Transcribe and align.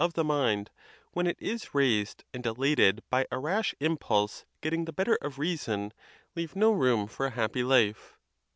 169 0.01 0.25
the 0.25 0.27
mind, 0.33 0.71
when 1.11 1.27
it 1.27 1.37
is 1.39 1.75
raised 1.75 2.23
and 2.33 2.43
elated 2.43 3.03
by 3.11 3.23
a 3.31 3.37
rash 3.37 3.75
impulse, 3.79 4.45
getting 4.59 4.85
the 4.85 4.91
better 4.91 5.15
of 5.21 5.37
reason, 5.37 5.93
leave 6.35 6.55
no 6.55 6.71
room 6.71 7.05
for 7.05 7.27
a 7.27 7.29
happy 7.29 7.61
life. 7.63 8.17